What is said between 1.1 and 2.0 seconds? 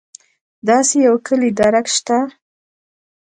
کُلي درک